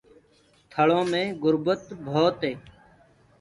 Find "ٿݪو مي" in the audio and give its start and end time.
0.71-1.23